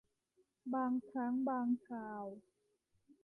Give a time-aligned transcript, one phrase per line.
[0.73, 2.25] บางครั้งบางคราว